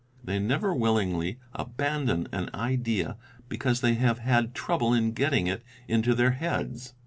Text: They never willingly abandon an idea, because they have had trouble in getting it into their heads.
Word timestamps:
They 0.23 0.39
never 0.39 0.73
willingly 0.73 1.37
abandon 1.53 2.27
an 2.31 2.49
idea, 2.55 3.17
because 3.49 3.81
they 3.81 3.93
have 3.93 4.17
had 4.17 4.55
trouble 4.55 4.95
in 4.95 5.11
getting 5.11 5.45
it 5.45 5.61
into 5.87 6.15
their 6.15 6.31
heads. 6.31 6.95